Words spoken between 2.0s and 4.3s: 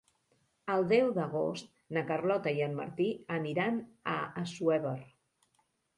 Carlota i en Martí aniran a